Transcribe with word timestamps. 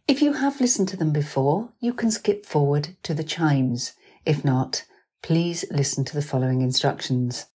If 0.08 0.22
you 0.22 0.34
have 0.34 0.62
listened 0.62 0.88
to 0.90 0.98
them 0.98 1.12
before, 1.12 1.74
you 1.80 1.94
can 1.94 2.12
skip 2.12 2.46
forward 2.46 2.96
to 3.04 3.14
the 3.14 3.24
chimes. 3.24 3.94
If 4.26 4.44
not, 4.46 4.86
please 5.22 5.66
listen 5.72 6.06
to 6.06 6.14
the 6.14 6.22
following 6.22 6.62
instructions. 6.62 7.48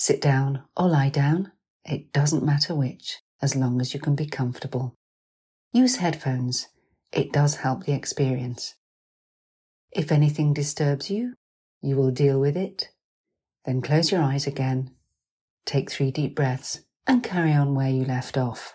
Sit 0.00 0.22
down 0.22 0.62
or 0.74 0.88
lie 0.88 1.10
down, 1.10 1.52
it 1.84 2.10
doesn't 2.10 2.42
matter 2.42 2.74
which, 2.74 3.18
as 3.42 3.54
long 3.54 3.82
as 3.82 3.92
you 3.92 4.00
can 4.00 4.14
be 4.14 4.24
comfortable. 4.24 4.94
Use 5.74 5.96
headphones, 5.96 6.68
it 7.12 7.34
does 7.34 7.56
help 7.56 7.84
the 7.84 7.92
experience. 7.92 8.76
If 9.92 10.10
anything 10.10 10.54
disturbs 10.54 11.10
you, 11.10 11.34
you 11.82 11.96
will 11.96 12.12
deal 12.12 12.40
with 12.40 12.56
it. 12.56 12.88
Then 13.66 13.82
close 13.82 14.10
your 14.10 14.22
eyes 14.22 14.46
again, 14.46 14.92
take 15.66 15.90
three 15.90 16.10
deep 16.10 16.34
breaths, 16.34 16.80
and 17.06 17.22
carry 17.22 17.52
on 17.52 17.74
where 17.74 17.90
you 17.90 18.06
left 18.06 18.38
off. 18.38 18.72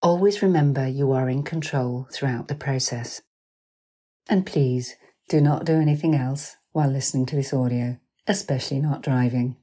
Always 0.00 0.42
remember 0.42 0.86
you 0.86 1.10
are 1.10 1.28
in 1.28 1.42
control 1.42 2.06
throughout 2.12 2.46
the 2.46 2.54
process. 2.54 3.20
And 4.28 4.46
please 4.46 4.94
do 5.28 5.40
not 5.40 5.64
do 5.64 5.72
anything 5.72 6.14
else 6.14 6.54
while 6.70 6.88
listening 6.88 7.26
to 7.26 7.34
this 7.34 7.52
audio, 7.52 7.98
especially 8.28 8.78
not 8.78 9.02
driving. 9.02 9.56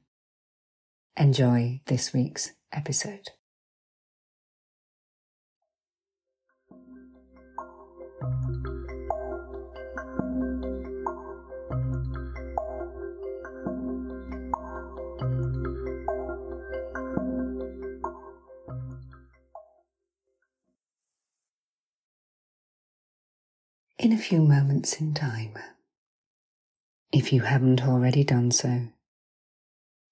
Enjoy 1.16 1.80
this 1.86 2.14
week's 2.14 2.52
episode. 2.72 3.28
In 23.98 24.12
a 24.12 24.16
few 24.16 24.40
moments 24.40 24.94
in 24.94 25.12
time, 25.12 25.58
if 27.12 27.34
you 27.34 27.42
haven't 27.42 27.86
already 27.86 28.24
done 28.24 28.50
so, 28.50 28.88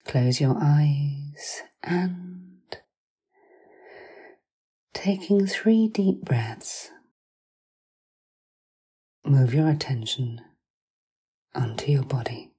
Close 0.05 0.41
your 0.41 0.57
eyes 0.59 1.61
and 1.83 2.77
taking 4.93 5.47
three 5.47 5.87
deep 5.87 6.21
breaths, 6.21 6.89
move 9.25 9.53
your 9.53 9.69
attention 9.69 10.41
onto 11.55 11.91
your 11.91 12.03
body. 12.03 12.51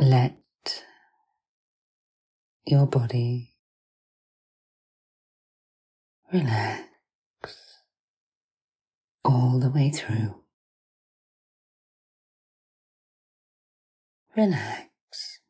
Let 0.00 0.36
your 2.66 2.86
body 2.86 3.54
relax 6.32 6.88
all 9.24 9.58
the 9.60 9.70
way 9.70 9.90
through. 9.90 10.41
Relax 14.36 15.40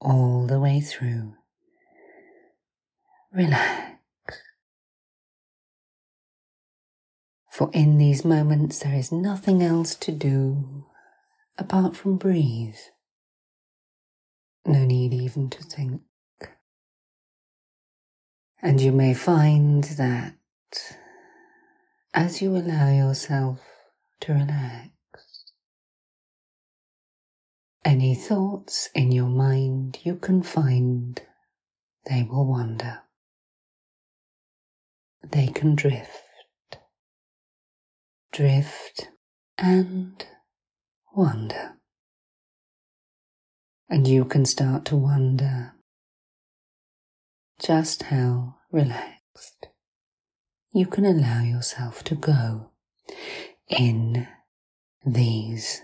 all 0.00 0.46
the 0.46 0.58
way 0.58 0.80
through. 0.80 1.34
Relax. 3.32 3.98
For 7.50 7.70
in 7.72 7.98
these 7.98 8.24
moments 8.24 8.78
there 8.78 8.94
is 8.94 9.10
nothing 9.10 9.62
else 9.62 9.94
to 9.96 10.12
do 10.12 10.84
apart 11.58 11.96
from 11.96 12.16
breathe. 12.16 12.76
No 14.64 14.84
need 14.84 15.12
even 15.12 15.50
to 15.50 15.62
think. 15.62 16.02
And 18.60 18.80
you 18.80 18.92
may 18.92 19.14
find 19.14 19.84
that 19.84 20.34
as 22.12 22.42
you 22.42 22.56
allow 22.56 22.90
yourself 22.90 23.60
to 24.20 24.32
relax, 24.32 24.90
any 27.88 28.14
thoughts 28.14 28.90
in 28.94 29.10
your 29.10 29.30
mind 29.30 29.98
you 30.02 30.14
can 30.14 30.42
find, 30.42 31.22
they 32.04 32.22
will 32.22 32.46
wander. 32.46 32.98
They 35.26 35.46
can 35.46 35.74
drift, 35.74 36.76
drift 38.30 39.08
and 39.56 40.22
wander. 41.16 41.78
And 43.88 44.06
you 44.06 44.26
can 44.26 44.44
start 44.44 44.84
to 44.86 44.96
wonder 44.96 45.72
just 47.58 48.02
how 48.04 48.56
relaxed 48.70 49.68
you 50.74 50.84
can 50.84 51.06
allow 51.06 51.40
yourself 51.40 52.04
to 52.04 52.14
go 52.14 52.68
in 53.66 54.28
these 55.06 55.80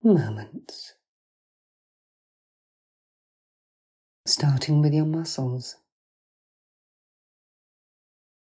moments. 0.00 0.94
Starting 4.38 4.80
with 4.80 4.94
your 4.94 5.04
muscles. 5.04 5.78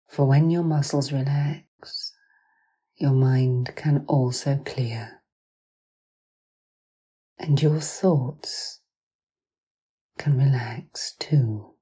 For 0.07 0.27
when 0.27 0.51
your 0.51 0.61
muscles 0.61 1.11
relax, 1.11 2.13
your 2.97 3.13
mind 3.13 3.75
can 3.75 4.05
also 4.07 4.61
clear, 4.63 5.23
and 7.39 7.59
your 7.59 7.79
thoughts 7.79 8.81
can 10.19 10.37
relax 10.37 11.15
too. 11.17 11.73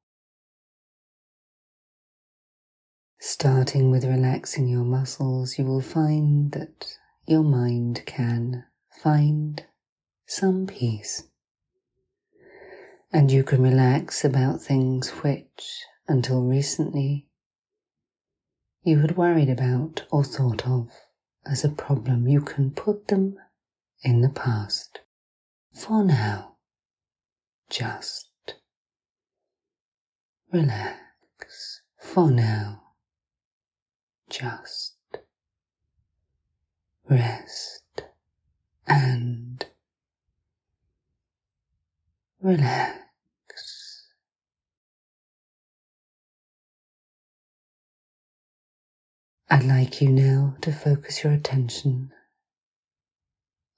Starting 3.19 3.91
with 3.91 4.05
relaxing 4.05 4.69
your 4.69 4.85
muscles, 4.85 5.57
you 5.59 5.65
will 5.65 5.81
find 5.81 6.53
that 6.53 6.97
your 7.27 7.43
mind 7.43 8.03
can 8.05 8.63
find 9.03 9.65
some 10.25 10.67
peace 10.67 11.23
and 13.11 13.31
you 13.31 13.43
can 13.43 13.61
relax 13.61 14.25
about 14.25 14.61
things 14.61 15.09
which, 15.21 15.83
until 16.07 16.41
recently, 16.41 17.27
you 18.83 18.99
had 18.99 19.17
worried 19.17 19.49
about 19.49 20.05
or 20.11 20.23
thought 20.23 20.67
of 20.67 20.89
as 21.45 21.63
a 21.63 21.69
problem. 21.69 22.27
You 22.27 22.41
can 22.41 22.71
put 22.71 23.07
them 23.07 23.37
in 24.03 24.21
the 24.21 24.29
past 24.29 24.99
for 25.73 26.03
now. 26.03 26.57
Just 27.69 28.29
relax 30.51 31.81
for 31.99 32.29
now. 32.29 32.83
Just 34.29 34.95
rest 37.09 38.03
and 38.87 39.44
relax. 42.45 44.03
I'd 49.49 49.63
like 49.63 49.99
you 49.99 50.09
now 50.09 50.55
to 50.61 50.71
focus 50.71 51.23
your 51.23 51.33
attention 51.33 52.11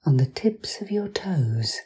on 0.04 0.18
the 0.18 0.26
tips 0.26 0.82
of 0.82 0.90
your 0.90 1.08
toes. 1.08 1.78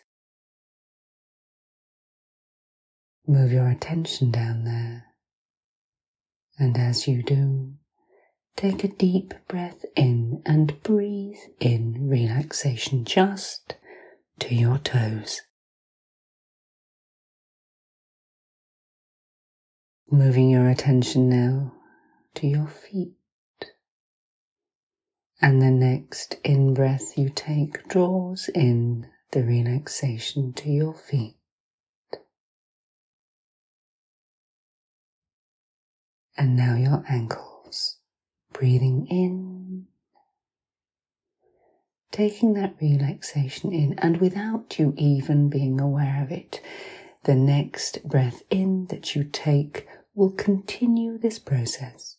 Move 3.28 3.52
your 3.52 3.68
attention 3.68 4.32
down 4.32 4.64
there, 4.64 5.04
and 6.58 6.76
as 6.76 7.06
you 7.06 7.22
do, 7.22 7.74
take 8.56 8.82
a 8.82 8.88
deep 8.88 9.34
breath 9.46 9.84
in 9.94 10.42
and 10.44 10.82
breathe 10.82 11.38
in 11.60 12.08
relaxation 12.08 13.04
just 13.04 13.76
to 14.40 14.52
your 14.52 14.78
toes. 14.78 15.42
Moving 20.14 20.50
your 20.50 20.68
attention 20.68 21.30
now 21.30 21.72
to 22.34 22.46
your 22.46 22.66
feet. 22.66 23.14
And 25.40 25.62
the 25.62 25.70
next 25.70 26.36
in 26.44 26.74
breath 26.74 27.16
you 27.16 27.30
take 27.34 27.88
draws 27.88 28.50
in 28.54 29.06
the 29.30 29.42
relaxation 29.42 30.52
to 30.52 30.68
your 30.68 30.92
feet. 30.92 31.38
And 36.36 36.56
now 36.56 36.76
your 36.76 37.02
ankles. 37.08 37.96
Breathing 38.52 39.06
in, 39.08 39.86
taking 42.10 42.52
that 42.52 42.74
relaxation 42.82 43.72
in, 43.72 43.98
and 43.98 44.20
without 44.20 44.78
you 44.78 44.92
even 44.98 45.48
being 45.48 45.80
aware 45.80 46.22
of 46.22 46.30
it, 46.30 46.60
the 47.24 47.34
next 47.34 48.06
breath 48.06 48.42
in 48.50 48.88
that 48.90 49.16
you 49.16 49.24
take 49.24 49.88
will 50.14 50.32
continue 50.32 51.18
this 51.18 51.38
process 51.38 52.18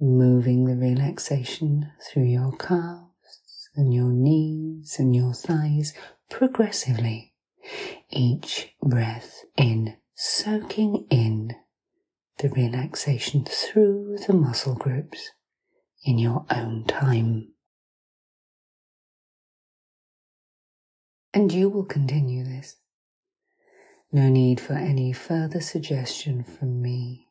moving 0.00 0.64
the 0.64 0.76
relaxation 0.76 1.90
through 2.00 2.26
your 2.26 2.52
calves 2.56 3.68
and 3.74 3.92
your 3.92 4.12
knees 4.12 4.96
and 4.98 5.14
your 5.14 5.34
thighs 5.34 5.92
progressively. 6.30 7.34
Each 8.10 8.74
breath 8.82 9.44
in, 9.56 9.96
soaking 10.14 11.06
in 11.10 11.56
the 12.38 12.48
relaxation 12.50 13.44
through 13.44 14.18
the 14.26 14.32
muscle 14.32 14.76
groups 14.76 15.30
in 16.04 16.18
your 16.18 16.46
own 16.50 16.84
time. 16.86 17.48
And 21.34 21.52
you 21.52 21.68
will 21.68 21.84
continue 21.84 22.44
this. 22.44 22.76
No 24.10 24.28
need 24.28 24.60
for 24.60 24.72
any 24.72 25.12
further 25.12 25.60
suggestion 25.60 26.42
from 26.42 26.80
me. 26.80 27.28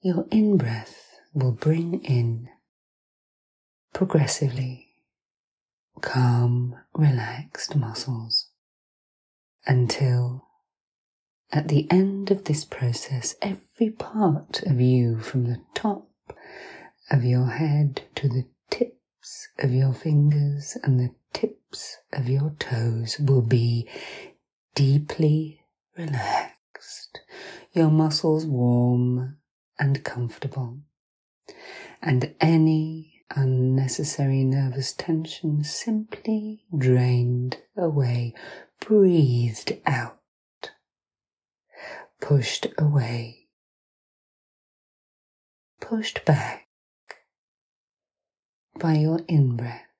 Your 0.00 0.26
in 0.30 0.56
breath 0.56 1.20
will 1.32 1.52
bring 1.52 2.02
in 2.04 2.48
progressively 3.92 4.88
calm, 6.00 6.76
relaxed 6.92 7.76
muscles 7.76 8.48
until 9.66 10.44
at 11.52 11.68
the 11.68 11.86
end 11.90 12.32
of 12.32 12.44
this 12.44 12.64
process, 12.64 13.36
every 13.40 13.90
part 13.90 14.62
of 14.64 14.80
you 14.80 15.20
from 15.20 15.44
the 15.44 15.60
top 15.72 16.08
of 17.10 17.24
your 17.24 17.46
head 17.46 18.02
to 18.16 18.28
the 18.28 18.46
tips 18.70 19.48
of 19.60 19.72
your 19.72 19.92
fingers 19.94 20.76
and 20.82 20.98
the 20.98 21.14
tips 21.34 21.98
of 22.12 22.28
your 22.28 22.54
toes 22.58 23.18
will 23.18 23.42
be 23.42 23.86
deeply 24.74 25.60
relaxed, 25.98 27.20
your 27.72 27.90
muscles 27.90 28.46
warm 28.46 29.36
and 29.78 30.02
comfortable. 30.04 30.78
And 32.00 32.34
any 32.40 33.24
unnecessary 33.34 34.44
nervous 34.44 34.92
tension 34.92 35.64
simply 35.64 36.64
drained 36.76 37.58
away, 37.76 38.34
breathed 38.80 39.78
out, 39.84 40.20
pushed 42.20 42.66
away, 42.78 43.48
pushed 45.80 46.24
back 46.24 46.68
by 48.78 48.94
your 48.94 49.20
in 49.28 49.56
breath 49.56 49.93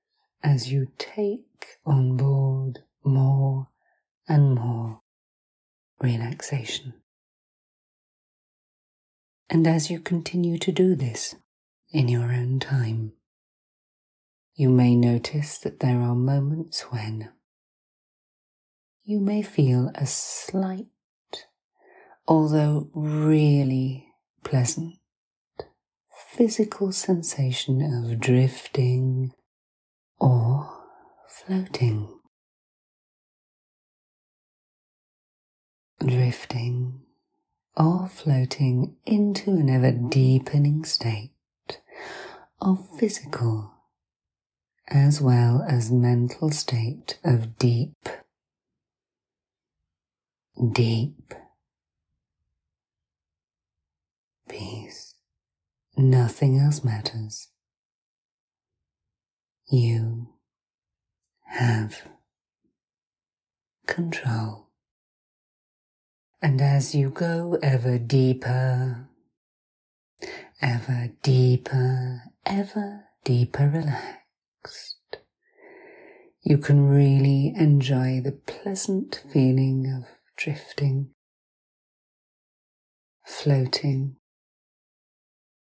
as 0.44 0.70
you 0.70 0.88
take 0.98 1.78
on 1.86 2.18
board 2.18 2.80
more 3.02 3.68
and 4.28 4.54
more 4.54 5.00
relaxation. 6.00 6.92
And 9.48 9.66
as 9.66 9.90
you 9.90 10.00
continue 10.00 10.58
to 10.58 10.70
do 10.70 10.94
this 10.94 11.34
in 11.92 12.08
your 12.08 12.30
own 12.30 12.60
time, 12.60 13.12
you 14.54 14.68
may 14.68 14.94
notice 14.94 15.56
that 15.58 15.80
there 15.80 16.00
are 16.00 16.14
moments 16.14 16.82
when 16.92 17.30
you 19.02 19.20
may 19.20 19.42
feel 19.42 19.90
a 19.94 20.06
slight, 20.06 20.86
although 22.28 22.90
really 22.94 24.08
pleasant, 24.42 24.98
physical 26.36 26.92
sensation 26.92 27.80
of 27.80 28.20
drifting 28.20 29.32
or 30.18 30.68
floating. 31.28 32.08
Drifting 36.04 37.00
or 37.76 38.08
floating 38.08 38.96
into 39.06 39.50
an 39.50 39.70
ever 39.70 39.92
deepening 39.92 40.84
state 40.84 41.30
of 42.60 42.86
physical 42.98 43.74
as 44.88 45.20
well 45.20 45.64
as 45.68 45.90
mental 45.90 46.50
state 46.50 47.18
of 47.24 47.58
deep, 47.58 47.96
deep 50.72 51.34
peace. 54.48 55.14
Nothing 55.96 56.58
else 56.58 56.84
matters. 56.84 57.48
You 59.70 60.28
have 61.46 62.02
control. 63.86 64.68
And 66.42 66.60
as 66.60 66.94
you 66.94 67.08
go 67.08 67.58
ever 67.62 67.98
deeper, 67.98 69.08
ever 70.60 71.08
deeper, 71.22 72.22
ever 72.44 73.04
deeper 73.24 73.68
relaxed, 73.68 75.18
you 76.42 76.58
can 76.58 76.86
really 76.86 77.54
enjoy 77.56 78.20
the 78.20 78.32
pleasant 78.32 79.22
feeling 79.32 79.86
of 79.86 80.06
drifting, 80.36 81.10
floating, 83.24 84.16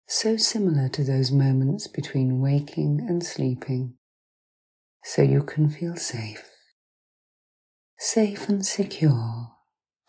so 0.06 0.36
similar 0.36 0.88
to 0.88 1.02
those 1.02 1.32
moments 1.32 1.88
between 1.88 2.40
waking 2.40 3.04
and 3.08 3.24
sleeping, 3.24 3.94
so 5.02 5.22
you 5.22 5.42
can 5.42 5.68
feel 5.68 5.96
safe, 5.96 6.48
safe 7.98 8.48
and 8.48 8.64
secure 8.64 9.52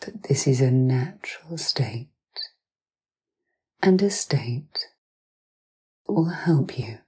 that 0.02 0.24
this 0.24 0.48
is 0.48 0.62
a 0.62 0.72
natural 0.72 1.58
state 1.58 2.10
and 3.82 4.02
a 4.02 4.10
state 4.10 4.88
that 6.06 6.14
will 6.14 6.30
help 6.30 6.78
you. 6.78 7.00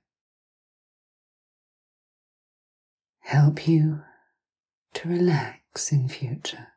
Help 3.20 3.68
you 3.68 4.02
to 4.96 5.08
relax 5.08 5.92
in 5.92 6.10
future. 6.10 6.70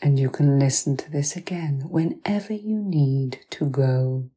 And 0.00 0.18
you 0.18 0.30
can 0.30 0.58
listen 0.58 0.96
to 0.98 1.10
this 1.10 1.34
again 1.34 1.86
whenever 1.88 2.52
you 2.52 2.78
need 2.78 3.40
to 3.50 3.68
go 3.68 4.30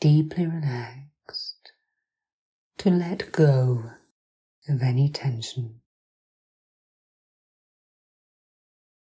deeply 0.00 0.46
relaxed, 0.46 1.72
to 2.78 2.90
let 2.90 3.32
go 3.32 3.84
of 4.68 4.82
any 4.82 5.08
tension. 5.08 5.80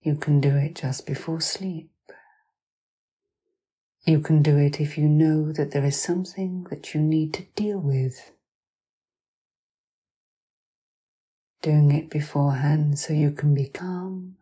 You 0.01 0.15
can 0.15 0.39
do 0.39 0.55
it 0.55 0.75
just 0.75 1.07
before 1.07 1.41
sleep. 1.41 1.89
You 4.05 4.19
can 4.19 4.41
do 4.41 4.57
it 4.57 4.79
if 4.79 4.98
you 4.98 5.10
know 5.10 5.51
that 5.51 5.72
there 5.72 5.84
is 5.84 6.00
something 6.00 6.65
that 6.69 6.93
you 6.93 7.01
need 7.01 7.34
to 7.34 7.43
deal 7.55 7.79
with. 7.79 8.31
Doing 11.63 11.91
it 11.91 12.10
beforehand 12.10 13.00
so 13.00 13.13
you 13.13 13.31
can 13.31 13.55
be 13.55 13.67
calm 13.67 14.38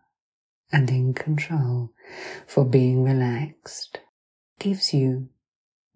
and 0.71 0.89
in 0.89 1.13
control, 1.13 1.91
for 2.47 2.65
being 2.65 3.03
relaxed 3.03 3.99
gives 4.59 4.93
you 4.93 5.29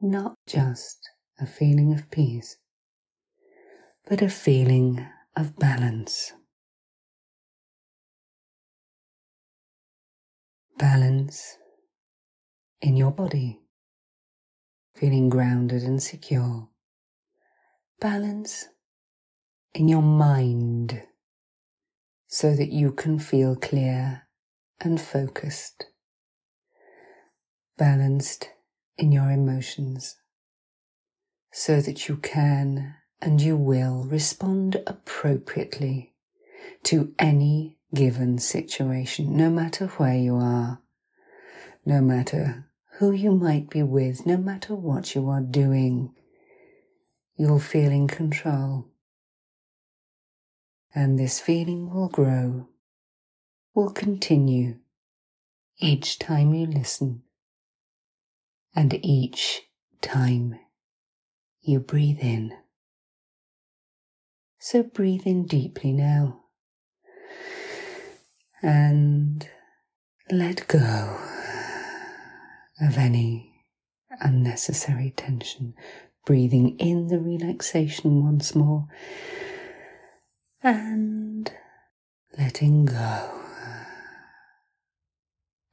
not 0.02 0.36
just 0.48 1.10
a 1.40 1.46
feeling 1.46 1.94
of 1.94 2.10
peace, 2.12 2.58
but 4.08 4.22
a 4.22 4.30
feeling 4.30 5.06
of 5.36 5.58
balance. 5.58 6.34
balance 10.80 11.58
in 12.82 12.96
your 12.96 13.12
body, 13.12 13.60
feeling 14.96 15.28
grounded 15.28 15.84
and 15.84 16.02
secure. 16.02 16.70
Balance 18.00 18.70
in 19.74 19.90
your 19.90 20.02
mind 20.02 21.04
so 22.28 22.56
that 22.56 22.72
you 22.72 22.94
can 22.94 23.20
feel 23.20 23.58
clear 23.58 24.24
and 24.82 25.00
focused. 25.00 25.86
Balanced 27.78 28.50
in 28.98 29.12
your 29.12 29.32
emotions 29.32 30.18
so 31.52 31.82
that 31.82 32.08
you 32.08 32.18
can 32.18 32.96
and 33.22 33.42
you 33.42 33.56
will 33.56 34.06
respond 34.06 34.82
appropriately 34.88 36.14
to 36.84 37.14
any 37.20 37.78
given 37.94 38.38
situation, 38.38 39.36
no 39.36 39.50
matter 39.50 39.88
where 39.88 40.16
you 40.16 40.36
are, 40.36 40.80
no 41.86 42.02
matter 42.02 42.66
who 42.98 43.12
you 43.12 43.32
might 43.32 43.70
be 43.70 43.82
with, 43.82 44.26
no 44.26 44.38
matter 44.38 44.76
what 44.76 45.16
you 45.16 45.28
are 45.30 45.42
doing, 45.42 46.14
you'll 47.36 47.60
feel 47.60 47.92
in 47.92 48.08
control. 48.08 48.86
And 50.94 51.18
this 51.18 51.40
feeling 51.40 51.94
will 51.94 52.10
grow, 52.10 52.68
will 53.74 53.92
continue 53.92 54.78
each 55.80 56.20
time 56.20 56.54
you 56.54 56.66
listen 56.66 57.24
and 58.76 58.94
each 59.04 59.62
time 60.02 60.60
you 61.62 61.80
breathe 61.80 62.20
in. 62.22 62.54
So 64.60 64.84
breathe 64.84 65.26
in 65.26 65.46
deeply 65.46 65.94
now 65.94 66.42
and 68.62 69.48
let 70.32 70.68
go 70.68 71.18
of 72.82 72.98
any 72.98 73.66
unnecessary 74.20 75.14
tension. 75.16 75.74
Breathing 76.26 76.78
in 76.78 77.08
the 77.08 77.20
relaxation 77.20 78.24
once 78.24 78.54
more 78.54 78.88
and 80.62 81.52
letting 82.38 82.86
go. 82.86 83.39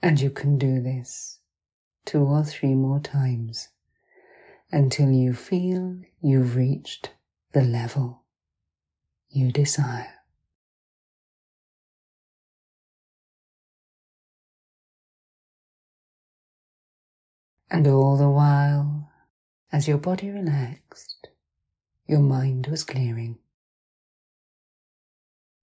And 0.06 0.20
you 0.20 0.30
can 0.30 0.56
do 0.56 0.80
this 0.80 1.40
two 2.04 2.22
or 2.22 2.44
three 2.44 2.76
more 2.76 3.00
times 3.00 3.70
until 4.70 5.10
you 5.10 5.34
feel 5.34 6.00
you've 6.20 6.54
reached 6.54 7.10
the 7.50 7.62
level 7.62 8.22
you 9.28 9.50
desire. 9.50 10.14
And 17.68 17.88
all 17.88 18.16
the 18.16 18.30
while, 18.30 19.10
as 19.72 19.88
your 19.88 19.98
body 19.98 20.30
relaxed, 20.30 21.30
your 22.06 22.20
mind 22.20 22.68
was 22.68 22.84
clearing. 22.84 23.38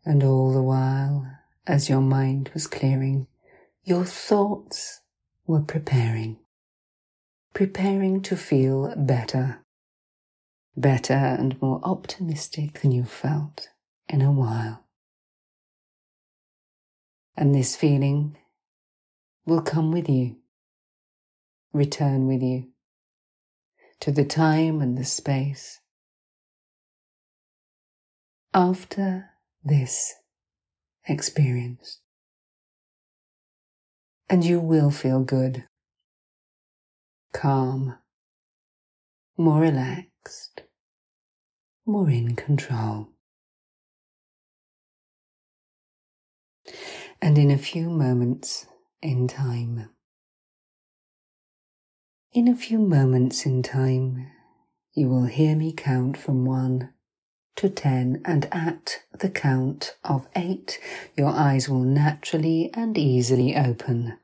And 0.03 0.21
all 0.21 0.51
the 0.51 0.61
while, 0.61 1.25
as 1.65 1.87
your 1.87 2.01
mind 2.01 2.51
was 2.53 2.67
clearing, 2.67 3.27
your 3.85 4.05
thoughts 4.05 5.01
were 5.45 5.61
preparing, 5.61 6.37
preparing 7.53 8.21
to 8.21 8.37
feel 8.37 8.93
better, 8.95 9.59
better 10.77 11.13
and 11.13 11.61
more 11.61 11.81
optimistic 11.83 12.79
than 12.79 12.91
you 12.91 13.03
felt 13.03 13.67
in 14.07 14.21
a 14.21 14.31
while. 14.31 14.85
And 17.35 17.53
this 17.53 17.75
feeling 17.75 18.37
will 19.45 19.61
come 19.61 19.91
with 19.91 20.07
you, 20.07 20.37
return 21.73 22.27
with 22.27 22.41
you 22.41 22.69
to 23.99 24.11
the 24.11 24.25
time 24.25 24.81
and 24.81 24.97
the 24.97 25.03
space 25.03 25.79
after 28.53 29.31
this 29.63 30.13
experience 31.05 31.99
and 34.29 34.43
you 34.43 34.59
will 34.59 34.91
feel 34.91 35.21
good, 35.23 35.65
calm, 37.33 37.97
more 39.37 39.59
relaxed, 39.59 40.63
more 41.85 42.09
in 42.09 42.35
control. 42.35 43.09
And 47.21 47.37
in 47.37 47.51
a 47.51 47.57
few 47.57 47.89
moments 47.89 48.67
in 49.01 49.27
time, 49.27 49.89
in 52.33 52.47
a 52.47 52.55
few 52.55 52.79
moments 52.79 53.45
in 53.45 53.61
time, 53.61 54.27
you 54.93 55.07
will 55.09 55.25
hear 55.25 55.55
me 55.55 55.71
count 55.71 56.17
from 56.17 56.45
one 56.45 56.93
to 57.55 57.69
10 57.69 58.21
and 58.25 58.47
at 58.51 59.03
the 59.19 59.29
count 59.29 59.95
of 60.03 60.27
8 60.35 60.79
your 61.15 61.29
eyes 61.29 61.69
will 61.69 61.83
naturally 61.83 62.71
and 62.73 62.97
easily 62.97 63.55
open. 63.55 64.17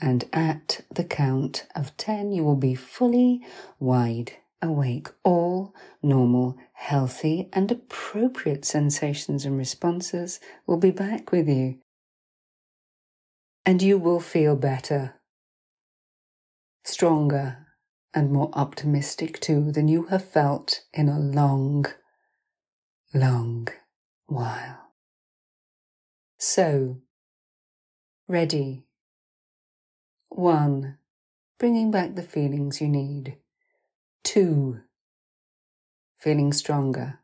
And 0.00 0.24
at 0.32 0.80
the 0.90 1.04
count 1.04 1.66
of 1.74 1.96
10 1.96 2.32
you 2.32 2.44
will 2.44 2.56
be 2.56 2.74
fully 2.74 3.42
wide 3.78 4.32
awake. 4.62 5.08
All 5.24 5.74
normal 6.02 6.56
healthy 6.72 7.48
and 7.52 7.70
appropriate 7.70 8.64
sensations 8.64 9.44
and 9.44 9.56
responses 9.56 10.40
will 10.66 10.78
be 10.78 10.90
back 10.90 11.32
with 11.32 11.48
you. 11.48 11.78
And 13.66 13.82
you 13.82 13.98
will 13.98 14.20
feel 14.20 14.56
better 14.56 15.14
stronger 16.84 17.66
and 18.14 18.32
more 18.32 18.50
optimistic 18.54 19.38
too 19.40 19.70
than 19.70 19.86
you 19.88 20.04
have 20.04 20.24
felt 20.24 20.82
in 20.92 21.08
a 21.08 21.18
long 21.18 21.86
long 23.12 23.68
while. 24.26 24.92
So, 26.38 27.02
ready. 28.28 28.84
One, 30.28 30.98
bringing 31.58 31.90
back 31.90 32.14
the 32.14 32.22
feelings 32.22 32.80
you 32.80 32.88
need. 32.88 33.36
Two, 34.22 34.80
feeling 36.18 36.52
stronger. 36.52 37.20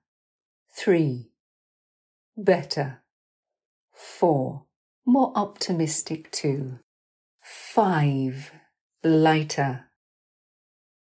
Three, 0.75 1.31
better. 2.37 3.03
Four, 3.93 4.65
more 5.07 5.33
optimistic 5.35 6.31
too. 6.31 6.81
Five, 7.41 8.51
lighter. 9.03 9.85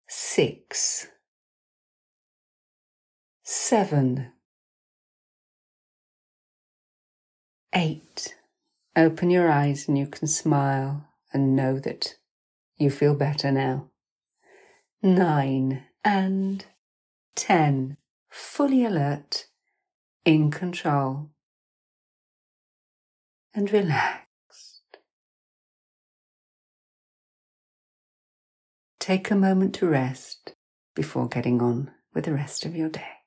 Six, 0.07 1.09
seven, 3.43 4.34
Eight. 7.77 8.37
Open 8.95 9.31
your 9.31 9.51
eyes 9.51 9.89
and 9.89 9.99
you 9.99 10.07
can 10.07 10.29
smile 10.29 11.09
and 11.33 11.57
know 11.57 11.81
that 11.81 12.15
you 12.77 12.89
feel 12.89 13.17
better 13.17 13.51
now. 13.51 13.91
Nine 15.03 15.83
and 16.05 16.65
ten. 17.35 17.97
Fully 18.31 18.85
alert, 18.85 19.47
in 20.25 20.51
control, 20.51 21.31
and 23.55 23.73
relaxed. 23.73 24.99
Take 28.99 29.31
a 29.31 29.37
moment 29.37 29.75
to 29.77 29.87
rest 29.87 30.55
before 30.95 31.29
getting 31.29 31.61
on 31.61 31.93
with 32.13 32.25
the 32.25 32.33
rest 32.35 32.65
of 32.65 32.75
your 32.75 32.89
day. 32.89 33.24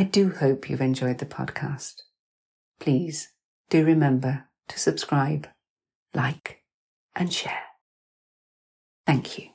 I 0.00 0.04
do 0.04 0.30
hope 0.30 0.70
you've 0.70 0.80
enjoyed 0.80 1.18
the 1.18 1.26
podcast. 1.26 1.96
Please 2.78 3.34
do 3.68 3.84
remember 3.84 4.48
to 4.68 4.78
subscribe, 4.78 5.46
like, 6.14 6.62
and 7.14 7.30
share. 7.30 7.64
Thank 9.06 9.38
you. 9.38 9.50